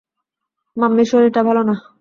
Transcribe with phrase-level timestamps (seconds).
[0.77, 1.75] মাম্মির শরীরটা ভালো না!